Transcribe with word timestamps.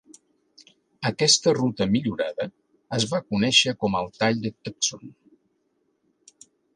Aquesta 1.09 1.53
ruta 1.57 1.87
millorada 1.91 2.47
es 2.99 3.05
va 3.11 3.21
conèixer 3.33 3.73
com 3.85 3.99
el 4.01 4.09
Tall 4.23 4.41
de 4.47 4.53
Tucson. 4.69 5.13